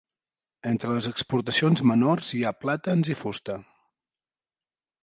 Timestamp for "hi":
2.39-2.43